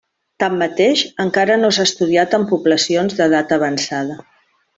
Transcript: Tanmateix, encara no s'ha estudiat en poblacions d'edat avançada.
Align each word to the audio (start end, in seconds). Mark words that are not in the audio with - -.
Tanmateix, 0.43 1.03
encara 1.23 1.57
no 1.65 1.69
s'ha 1.77 1.85
estudiat 1.89 2.33
en 2.39 2.47
poblacions 2.53 3.19
d'edat 3.21 3.55
avançada. 3.61 4.19